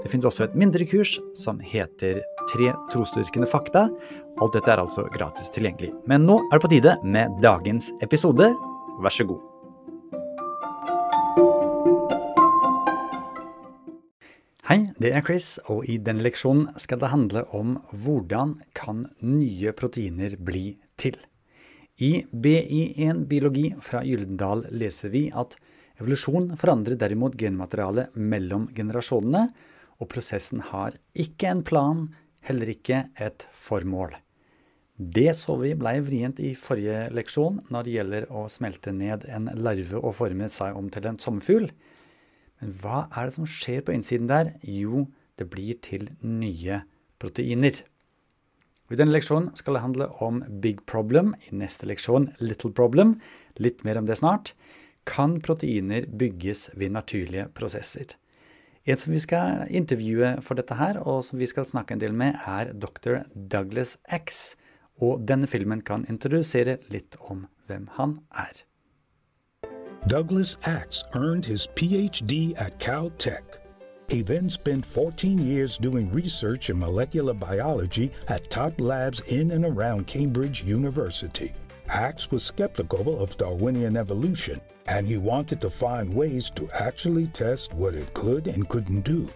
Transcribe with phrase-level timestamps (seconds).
[0.00, 3.84] Det finnes også et mindre kurs som heter Tre trosdyrkende fakta.
[4.40, 5.92] Alt dette er altså gratis tilgjengelig.
[6.08, 8.48] Men nå er det på tide med dagens episode.
[9.04, 9.42] Vær så god.
[14.70, 19.74] Hei, det er Chris, og i denne leksjonen skal det handle om hvordan kan nye
[19.76, 21.18] proteiner bli til.
[22.00, 25.58] I BI1 biologi fra Gyldendal leser vi at
[26.00, 29.50] evolusjon forandrer derimot genmaterialet mellom generasjonene,
[30.00, 32.08] og prosessen har ikke en plan,
[32.46, 34.16] heller ikke et formål.
[35.00, 39.48] Det så vi blei vrient i forrige leksjon når det gjelder å smelte ned en
[39.56, 41.70] larve og forme seg om til en sommerfugl.
[42.60, 44.52] Men hva er det som skjer på innsiden der?
[44.60, 45.06] Jo,
[45.40, 46.82] det blir til nye
[47.20, 47.80] proteiner.
[48.90, 51.32] I denne leksjonen skal det handle om big problem.
[51.48, 53.16] I neste leksjon little problem.
[53.56, 54.52] Litt mer om det snart.
[55.08, 58.18] Kan proteiner bygges ved naturlige prosesser?
[58.86, 62.14] En som vi skal intervjue for dette her, og som vi skal snakke en del
[62.16, 63.22] med, er dr.
[63.52, 64.56] Douglas X.
[65.00, 68.64] Og denne filmen kan introdusere litt om hvem han er.
[70.08, 73.44] Douglas Axe earned his PhD at Caltech.
[74.08, 79.64] He then spent 14 years doing research in molecular biology at top labs in and
[79.64, 81.52] around Cambridge University.
[81.90, 87.74] Axe was skeptical of Darwinian evolution, and he wanted to find ways to actually test
[87.74, 89.28] what it could and couldn't do.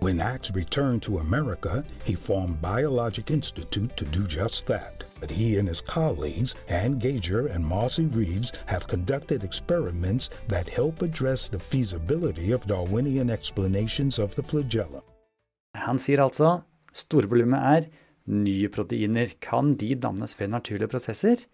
[0.00, 5.04] When Axe returned to America, he formed Biologic Institute to do just that.
[5.20, 11.02] But he and his colleagues, Ann Gager and Marcy Reeves, have conducted experiments that help
[11.02, 15.02] address the feasibility of Darwinian explanations of the flagellum.
[15.74, 16.58] Han sier altså
[16.92, 17.86] store problemet er
[18.26, 19.36] nye proteiner.
[19.40, 21.44] Kan de dannes ved naturlige prosesser?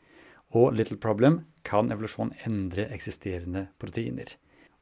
[0.56, 4.30] Og little problem kan evolusjon endre eksisterende proteiner.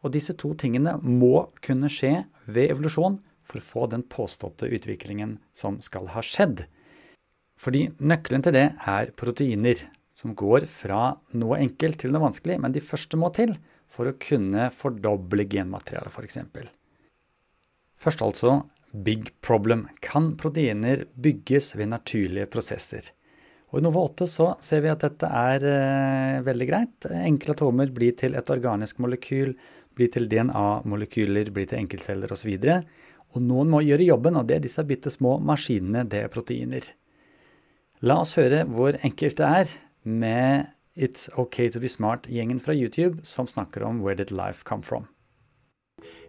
[0.05, 5.39] Og disse to tingene må kunne skje ved evolusjon for å få den påståtte utviklingen
[5.57, 6.67] som skal ha skjedd.
[7.61, 12.75] Fordi nøkkelen til det er proteiner, som går fra noe enkelt til noe vanskelig, men
[12.75, 13.57] de første må til
[13.91, 16.39] for å kunne fordoble genmaterialet, f.eks.
[18.01, 18.55] Først altså
[18.95, 19.89] big problem.
[20.05, 23.11] Kan proteiner bygges ved naturlige prosesser?
[23.75, 27.07] Og I Nova 8 så ser vi at dette er eh, veldig greit.
[27.11, 29.51] Enkle atomer blir til et organisk molekyl,
[29.99, 32.53] blir til DNA-molekyler, blir til enkeltceller osv.
[32.55, 32.87] Og,
[33.35, 36.87] og noen må gjøre jobben, og det er disse bitte små maskinene, det er proteiner.
[38.07, 39.75] La oss høre hvor enkelt det er
[40.07, 44.87] med It's OK to be smart-gjengen fra YouTube som snakker om Where did life come
[44.87, 45.09] from?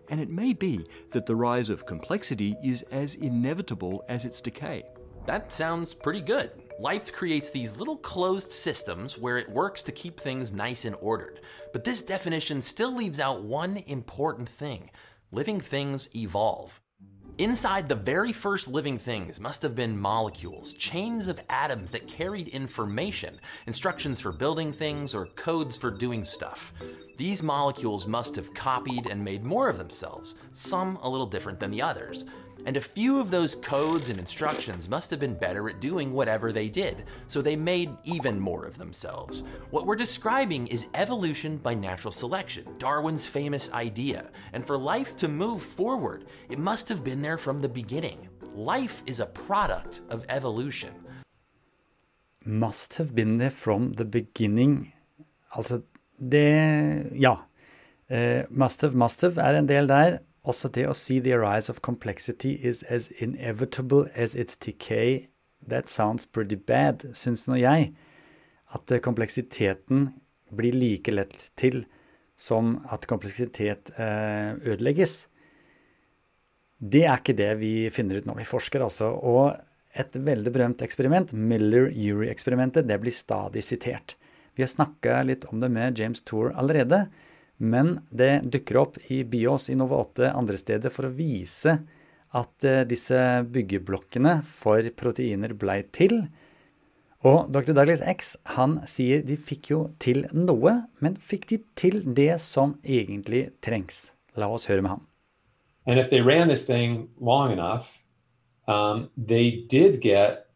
[0.10, 4.82] And it may be that the rise of complexity is as inevitable as its decay.
[5.28, 6.65] That sounds pretty good.
[6.78, 11.40] Life creates these little closed systems where it works to keep things nice and ordered.
[11.72, 14.92] But this definition still leaves out one important thing
[15.32, 16.82] living things evolve.
[17.38, 22.48] Inside the very first living things must have been molecules, chains of atoms that carried
[22.50, 23.38] information,
[23.68, 26.74] instructions for building things or codes for doing stuff.
[27.18, 31.72] These molecules must have copied and made more of themselves, some a little different than
[31.72, 32.24] the others.
[32.66, 36.52] And a few of those codes and instructions must have been better at doing whatever
[36.52, 39.44] they did, so they made even more of themselves.
[39.70, 44.32] What we're describing is evolution by natural selection, Darwin's famous idea.
[44.54, 48.30] And for life to move forward, it must have been there from the beginning.
[48.56, 50.94] Life is a product of evolution.
[52.46, 54.94] Must have been there from the beginning.
[55.52, 55.82] Altså,
[56.20, 57.36] det Ja.
[58.12, 60.20] Uh, must have, must have er en del der.
[60.46, 65.28] Også det å si 'the arise of complexity is as inevitable as its decay',
[65.68, 67.94] that sounds pretty bad, syns nå jeg.
[68.74, 70.14] At kompleksiteten
[70.56, 71.86] blir like lett til
[72.38, 75.28] som at kompleksitet eh, ødelegges.
[76.78, 79.14] Det er ikke det vi finner ut når vi forsker, altså.
[79.16, 79.56] Og
[79.96, 84.18] et veldig berømt eksperiment, Miller-Urey-eksperimentet, det blir stadig sitert.
[84.56, 87.06] Vi har snakka litt om det med James Tour allerede.
[87.58, 91.78] Men det dukker opp i Bios i Nova 8 andre steder for å vise
[92.36, 96.26] at eh, disse byggeblokkene for proteiner blei til.
[97.26, 97.72] Og dr.
[97.74, 102.76] Douglas X han sier de fikk jo til noe, men fikk de til det som
[102.84, 104.12] egentlig trengs?
[104.36, 105.06] La oss høre med ham.
[105.88, 108.02] And if they ran this thing long enough,
[108.68, 110.48] um, they did get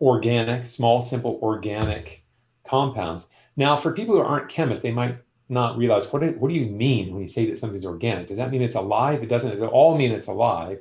[0.00, 2.24] organic, small, simple organic
[2.66, 5.16] compounds Now, for people who aren't chemists, they might
[5.52, 8.26] not realize what do, what do you mean when you say that something's organic?
[8.26, 9.22] Does that mean it's alive?
[9.22, 10.80] It doesn't at all mean it's alive.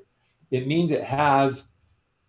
[0.49, 1.67] It means it has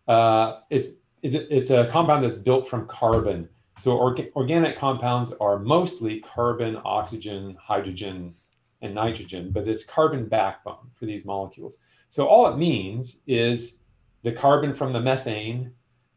[0.09, 0.89] uh, it's
[1.23, 3.49] it's a compound that's built from carbon.
[3.79, 8.35] So orga- organic compounds are mostly carbon, oxygen, hydrogen,
[8.83, 11.79] and nitrogen, but it's carbon backbone for these molecules.
[12.11, 13.79] So all it means is
[14.23, 15.73] the carbon from the methane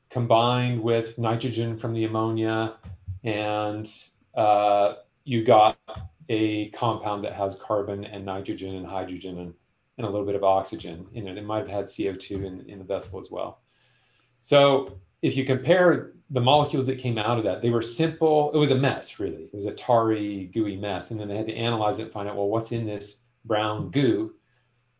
[0.09, 2.75] combined with nitrogen from the ammonia,
[3.23, 3.87] and
[4.35, 5.77] uh, you got
[6.29, 9.53] a compound that has carbon and nitrogen and hydrogen and,
[9.97, 11.37] and a little bit of oxygen in it.
[11.37, 13.61] It might have had CO2 in, in the vessel as well.
[14.41, 18.51] So if you compare the molecules that came out of that, they were simple.
[18.53, 19.43] It was a mess, really.
[19.43, 21.11] It was a tarry, gooey mess.
[21.11, 23.91] And then they had to analyze it and find out, well, what's in this brown
[23.91, 24.33] goo?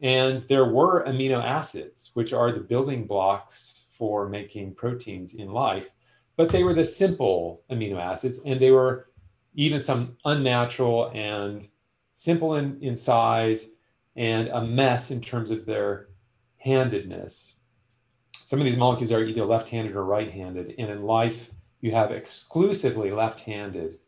[0.01, 5.89] And there were amino acids, which are the building blocks for making proteins in life,
[6.36, 9.07] but they were the simple amino acids, and they were
[9.56, 11.68] even some unnatural and
[12.13, 13.69] simple in, in size
[14.16, 16.07] and a mess in terms of their
[16.57, 17.56] handedness.
[18.46, 20.75] Some of these molecules are either left handed or right handed.
[20.78, 24.00] And in life, you have exclusively left handed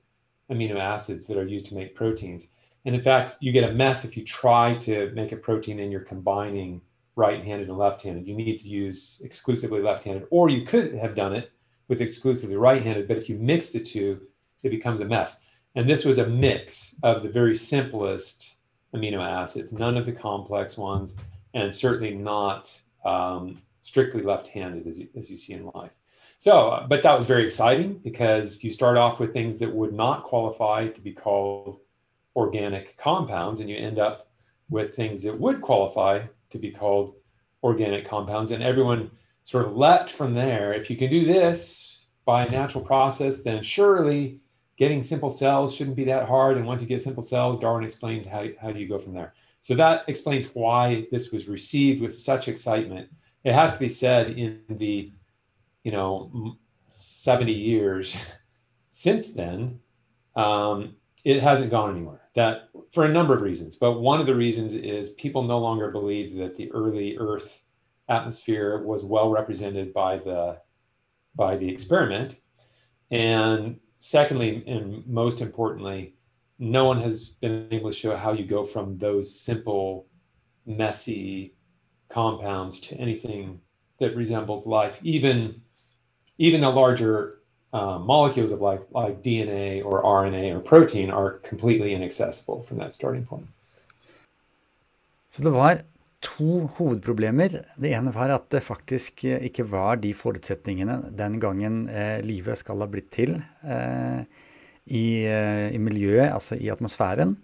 [0.51, 2.47] amino acids that are used to make proteins.
[2.85, 5.91] And in fact, you get a mess if you try to make a protein and
[5.91, 6.81] you're combining
[7.15, 8.27] right handed and left handed.
[8.27, 11.51] You need to use exclusively left handed, or you could have done it
[11.87, 13.07] with exclusively right handed.
[13.07, 14.21] But if you mix the two,
[14.63, 15.37] it becomes a mess.
[15.75, 18.55] And this was a mix of the very simplest
[18.95, 21.15] amino acids, none of the complex ones,
[21.53, 22.73] and certainly not
[23.05, 25.91] um, strictly left-handed as you, as you see in life.
[26.37, 30.23] So, but that was very exciting because you start off with things that would not
[30.23, 31.79] qualify to be called
[32.35, 34.29] organic compounds, and you end up
[34.69, 37.15] with things that would qualify to be called
[37.63, 38.51] organic compounds.
[38.51, 39.09] And everyone
[39.43, 40.73] sort of leapt from there.
[40.73, 44.41] If you can do this by a natural process, then surely
[44.77, 46.57] getting simple cells shouldn't be that hard.
[46.57, 49.33] And once you get simple cells, Darwin explained how, how do you go from there.
[49.61, 53.09] So that explains why this was received with such excitement.
[53.43, 55.11] It has to be said in the,
[55.83, 56.55] you know,
[56.89, 58.15] 70 years
[58.91, 59.79] since then,
[60.35, 62.21] um, it hasn't gone anywhere.
[62.35, 65.89] That for a number of reasons, but one of the reasons is people no longer
[65.89, 67.61] believe that the early Earth
[68.09, 70.59] atmosphere was well represented by the
[71.35, 72.39] by the experiment,
[73.09, 76.13] and secondly, and most importantly,
[76.59, 80.07] no one has been able to show how you go from those simple,
[80.65, 81.53] messy
[82.09, 83.59] compounds to anything
[83.99, 85.61] that resembles life, even
[86.39, 87.39] even the larger
[87.73, 92.93] uh, molecules of life, like DNA or RNA or protein, are completely inaccessible from that
[92.93, 93.47] starting point.
[95.29, 95.51] So the
[96.23, 97.59] to hovedproblemer.
[97.77, 102.59] Det ene var at det faktisk eh, ikke var de forutsetningene den gangen eh, livet
[102.59, 104.23] skal ha blitt til eh,
[104.87, 107.35] i, eh, i, miljøet, altså i atmosfæren.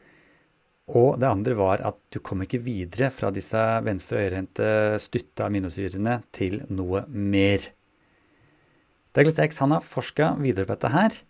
[0.94, 5.48] Og det andre var at du kom ikke videre fra disse venstre- og høyrehendte stutta
[5.48, 7.70] aminosyrene til noe mer.
[9.14, 11.22] Douglas X han har forska videre på dette her,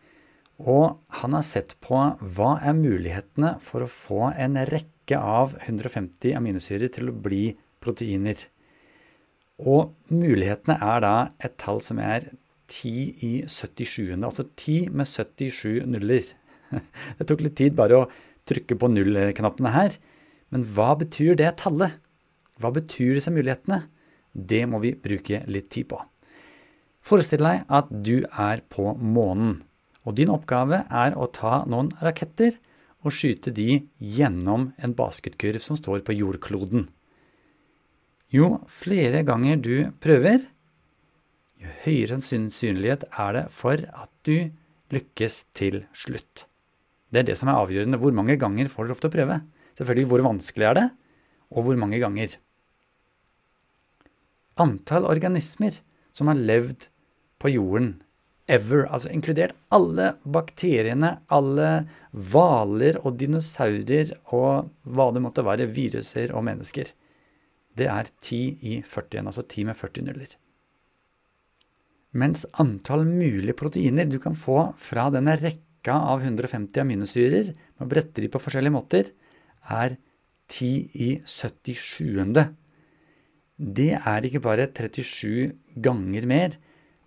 [0.61, 6.35] og han har sett på hva er mulighetene for å få en rekke av 150
[6.37, 8.37] aminosyrer til å bli proteiner.
[9.59, 12.29] Og mulighetene er da et tall som er
[12.69, 14.13] 10 i 77.
[14.21, 16.31] Altså 10 med 77 nuller.
[17.17, 18.07] Det tok litt tid bare å
[18.49, 19.97] trykke på nullknappene her.
[20.53, 21.99] Men hva betyr det tallet?
[22.61, 23.83] Hva betyr disse mulighetene?
[24.33, 25.99] Det må vi bruke litt tid på.
[27.03, 29.57] Forestill deg at du er på månen,
[30.03, 32.57] og din oppgave er å ta noen raketter
[33.03, 36.87] og skyte de gjennom en basketkurv som står på jordkloden.
[38.33, 40.47] Jo flere ganger du prøver,
[41.61, 44.49] jo høyere sannsynlighet er det for at du
[44.93, 46.47] lykkes til slutt.
[47.13, 47.99] Det er det som er avgjørende.
[48.01, 49.37] Hvor mange ganger får til å prøve?
[49.77, 50.87] Selvfølgelig hvor vanskelig er det,
[51.53, 52.35] og hvor mange ganger.
[54.61, 55.77] Antall organismer
[56.13, 56.87] som har levd
[57.41, 57.95] på jorden
[58.49, 61.69] ever, altså inkludert alle bakteriene, alle
[62.11, 66.91] hvaler og dinosaurer og hva det måtte være, viruser og mennesker.
[67.73, 70.33] Det er 10 i 40, altså 10 med 40 nuller.
[72.13, 77.89] Mens antall mulige proteiner du kan få fra denne rekka av 150 aminosyrer, med å
[77.89, 79.09] brette de på forskjellige måter,
[79.73, 79.95] er
[80.51, 82.43] 10 i 77.
[83.57, 86.59] Det er ikke bare 37 ganger mer,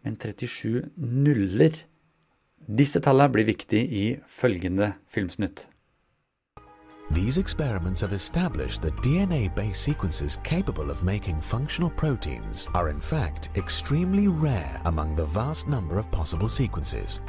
[0.07, 1.73] men 37 nuller.
[2.79, 5.67] Disse tallene blir viktig i følgende filmsnutt.
[7.11, 13.51] These experiments have established that DNA-based sequences capable of making functional proteins are in fact
[13.57, 17.21] extremely rare among the vast number of possible sequences.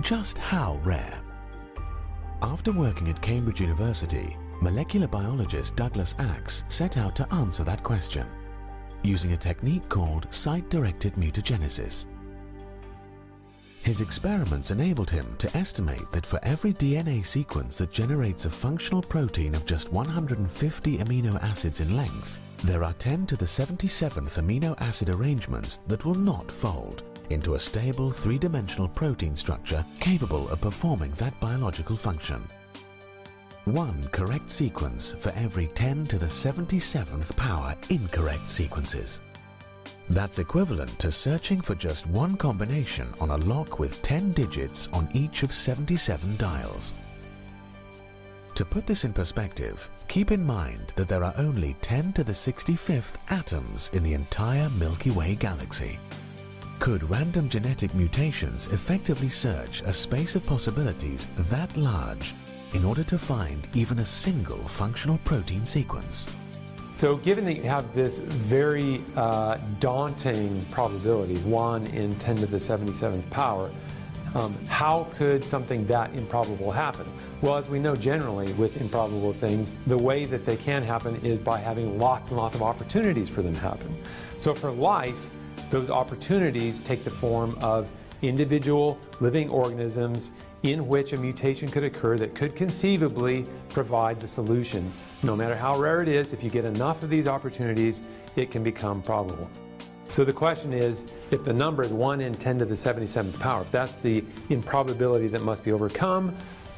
[0.00, 1.18] just how rare?
[2.42, 8.26] After working at Cambridge University, molecular biologist Douglas Axe set out to answer that question
[9.02, 12.06] using a technique called site-directed mutagenesis.
[13.82, 19.00] His experiments enabled him to estimate that for every DNA sequence that generates a functional
[19.00, 24.74] protein of just 150 amino acids in length, there are 10 to the 77th amino
[24.80, 31.12] acid arrangements that will not fold into a stable three-dimensional protein structure capable of performing
[31.12, 32.46] that biological function.
[33.68, 39.20] One correct sequence for every 10 to the 77th power incorrect sequences.
[40.08, 45.06] That's equivalent to searching for just one combination on a lock with 10 digits on
[45.12, 46.94] each of 77 dials.
[48.54, 52.32] To put this in perspective, keep in mind that there are only 10 to the
[52.32, 55.98] 65th atoms in the entire Milky Way galaxy.
[56.78, 62.34] Could random genetic mutations effectively search a space of possibilities that large
[62.74, 66.28] in order to find even a single functional protein sequence?
[66.92, 72.56] So, given that you have this very uh, daunting probability, 1 in 10 to the
[72.56, 73.70] 77th power,
[74.34, 77.06] um, how could something that improbable happen?
[77.40, 81.38] Well, as we know generally with improbable things, the way that they can happen is
[81.38, 83.96] by having lots and lots of opportunities for them to happen.
[84.38, 85.30] So, for life,
[85.70, 87.90] those opportunities take the form of
[88.22, 90.30] individual living organisms
[90.62, 94.92] in which a mutation could occur that could conceivably provide the solution.
[95.22, 98.00] No matter how rare it is, if you get enough of these opportunities,
[98.36, 99.48] it can become probable.
[100.08, 103.62] So the question is, if the number is 1 in 10 to the 77th power,
[103.62, 106.34] if that's the improbability that must be overcome,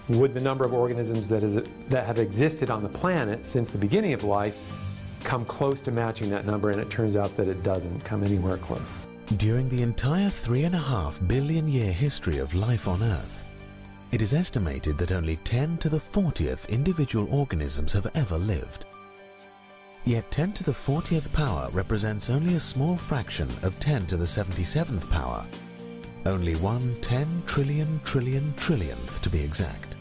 [0.08, 1.54] would the number of organisms that, is,
[1.88, 4.58] that have existed on the planet since the beginning of life
[5.22, 6.70] come close to matching that number?
[6.70, 8.90] And it turns out that it doesn't come anywhere close.
[9.36, 13.44] During the entire three and a half billion year history of life on Earth,
[14.12, 18.86] it is estimated that only 10 to the 40th individual organisms have ever lived.
[20.04, 24.24] Yet 10 to the 40th power represents only a small fraction of 10 to the
[24.24, 25.46] 77th power,
[26.26, 29.96] only one 10 trillion trillion trillionth to be exact.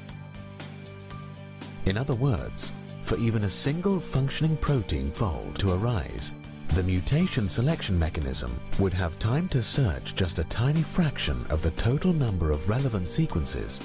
[1.86, 2.74] In other words,
[3.04, 6.34] for even a single functioning protein fold to arise,
[6.70, 11.72] the mutation selection mechanism would have time to search just a tiny fraction of the
[11.72, 13.82] total number of relevant sequences,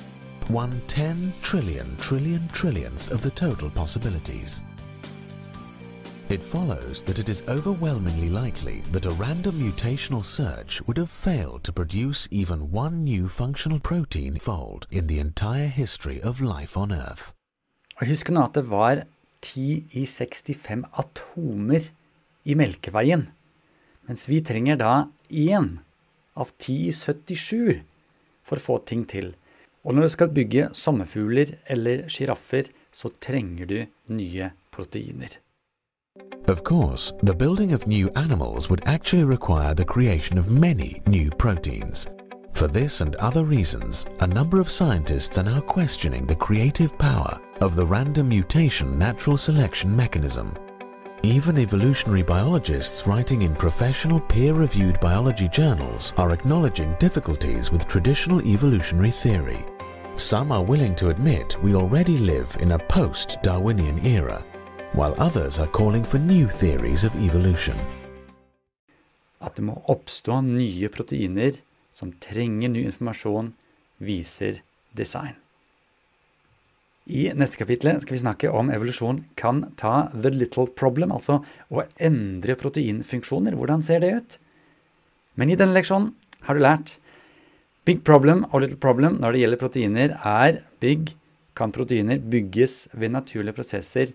[0.49, 4.63] one 10 trillion trillion trillionth of the total possibilities.
[6.29, 11.63] It follows that it is overwhelmingly likely that a random mutational search would have failed
[11.65, 16.93] to produce even one new functional protein fold in the entire history of life on
[16.93, 17.33] Earth.
[18.01, 19.05] Husk nå at det var
[19.45, 21.91] 10 i 65 atomer
[22.45, 23.29] i Melkeveien,
[24.09, 24.95] mens vi trenger da
[25.29, 25.79] 1
[26.35, 27.83] av 10 i 77
[28.43, 29.35] for å få ting til.
[29.85, 35.39] Og når du skal bygge sommerfugler eller sjiraffer, så trenger du nye proteiner.
[36.49, 41.31] Of course, the building of new animals would actually require the creation of many new
[41.39, 42.07] proteins.
[42.55, 47.41] For this and other reasons, a number of scientists are now questioning the creative power
[47.61, 50.55] of the random mutation natural selection mechanism.
[51.23, 59.11] Even evolutionary biologists writing in professional peer-reviewed biology journals are acknowledging difficulties with traditional evolutionary
[59.11, 59.65] theory.
[60.17, 64.45] Some are willing to admit we already live in a post-Darwinian era,
[64.93, 67.75] while others are calling for new theories of evolution.
[69.43, 71.59] At det må oppstå nye proteiner
[71.91, 73.57] som trenger ny informasjon,
[73.99, 74.63] viser
[74.95, 75.35] design.
[77.11, 81.43] I neste kapittel skal vi snakke om evolusjon kan ta the little problem, altså
[81.75, 83.59] å endre proteinfunksjoner.
[83.59, 84.39] Hvordan ser det ut?
[85.35, 86.15] Men i denne leksjonen
[86.47, 87.01] har du lært
[87.85, 91.15] big problem og little problem når det gjelder proteiner, er big.
[91.55, 94.11] Kan proteiner bygges ved naturlige prosesser?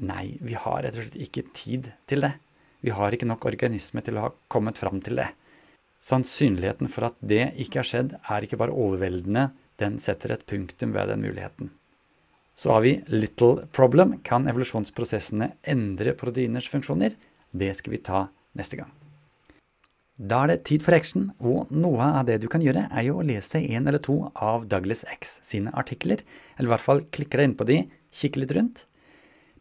[0.00, 2.32] Nei, vi har rett og slett ikke tid til det.
[2.80, 5.28] Vi har ikke nok organisme til å ha kommet fram til det.
[6.00, 9.48] Sannsynligheten for at det ikke har skjedd, er ikke bare overveldende,
[9.82, 11.72] den setter et punktum ved den muligheten.
[12.58, 14.16] Så har vi little problem.
[14.26, 17.14] Kan evolusjonsprosessene endre proteiners funksjoner?
[17.54, 18.24] Det skal vi ta
[18.58, 18.97] neste gang.
[20.18, 23.20] Da er det tid for action, og noe av det du kan gjøre, er jo
[23.20, 26.24] å lese en eller to av Douglas X sine artikler,
[26.56, 27.76] eller i hvert fall klikke deg inn på de,
[28.10, 28.82] kikke litt rundt.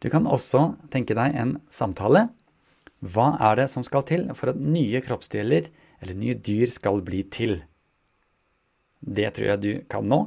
[0.01, 2.27] Du kan også tenke deg en samtale.
[3.05, 5.69] Hva er det som skal til for at nye kroppsdeler
[6.01, 7.59] eller nye dyr skal bli til?
[8.97, 10.23] Det tror jeg du kan nå.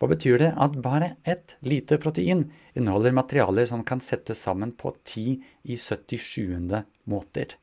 [0.00, 4.94] Hva betyr det at bare ett lite protein inneholder materialer som kan settes sammen på
[5.04, 5.36] 10
[5.68, 6.80] i 77.
[7.04, 7.56] måter?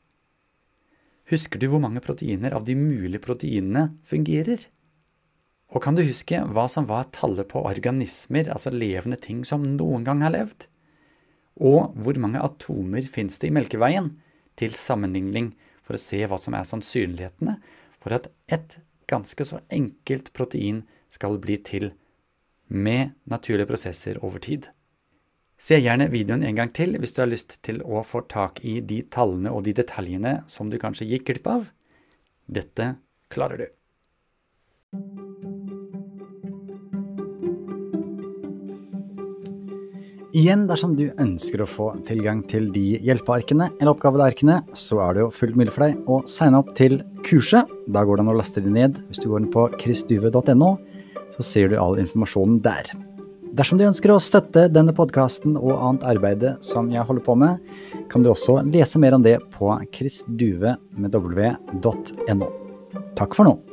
[1.32, 4.66] Husker du hvor mange proteiner av de mulige proteinene fungerer?
[5.72, 10.04] Og kan du huske hva som var tallet på organismer, altså levende ting som noen
[10.04, 10.68] gang har levd?
[11.64, 14.12] Og hvor mange atomer fins det i Melkeveien,
[14.60, 17.56] til sammenligning for å se hva som er sannsynlighetene
[18.02, 18.76] for at et
[19.12, 21.94] ganske så enkelt protein skal bli til
[22.68, 24.68] med naturlige prosesser over tid.
[25.62, 28.80] Se gjerne videoen en gang til hvis du har lyst til å få tak i
[28.82, 31.68] de tallene og de detaljene som du kanskje gikk glipp av.
[32.50, 32.96] Dette
[33.30, 33.68] klarer du.
[40.32, 45.26] Igjen, dersom du ønsker å få tilgang til de hjelpearkene eller oppgavearkene, så er det
[45.26, 47.70] jo fullt mulig for deg å signe opp til kurset.
[47.92, 48.98] Da går det an å laste det ned.
[49.12, 50.74] Hvis du går inn på chrisduve.no,
[51.36, 52.96] så ser du all informasjonen der.
[53.52, 57.60] Dersom du ønsker å støtte denne podkasten og annet arbeid som jeg holder på med,
[58.12, 60.80] kan du også lese mer om det på chrisduve.no.
[63.20, 63.71] Takk for nå.